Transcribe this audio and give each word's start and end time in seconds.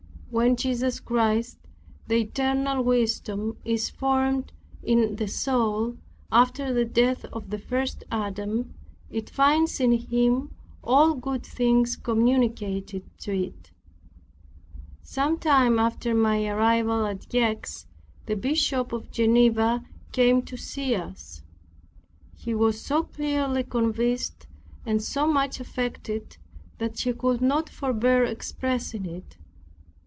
When 0.33 0.55
Jesus 0.55 1.01
Christ, 1.01 1.57
the 2.07 2.15
eternal 2.15 2.81
wisdom, 2.85 3.57
is 3.65 3.89
formed 3.89 4.53
in 4.81 5.17
the 5.17 5.27
soul, 5.27 5.97
after 6.31 6.73
the 6.73 6.85
death 6.85 7.25
of 7.33 7.49
the 7.49 7.57
first 7.59 8.05
Adam, 8.09 8.73
it 9.09 9.29
finds 9.29 9.81
in 9.81 9.91
Him 9.91 10.55
all 10.81 11.15
good 11.15 11.45
things 11.45 11.97
communicated 11.97 13.03
to 13.19 13.35
it. 13.37 13.71
Sometime 15.03 15.77
after 15.77 16.15
my 16.15 16.47
arrival 16.47 17.05
at 17.05 17.27
Gex, 17.27 17.85
the 18.25 18.37
Bishop 18.37 18.93
of 18.93 19.11
Geneva 19.11 19.83
came 20.13 20.43
to 20.43 20.55
see 20.55 20.95
us. 20.95 21.41
He 22.37 22.53
was 22.53 22.79
so 22.79 23.03
clearly 23.03 23.63
convinced, 23.65 24.47
and 24.85 25.03
so 25.03 25.27
much 25.27 25.59
affected, 25.59 26.37
that 26.77 26.99
he 27.01 27.11
could 27.11 27.41
not 27.41 27.69
forbear 27.69 28.23
expressing 28.23 29.05
it. 29.05 29.35